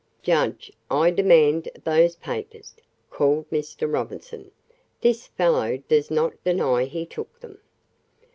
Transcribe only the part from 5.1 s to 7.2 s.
fellow does not deny he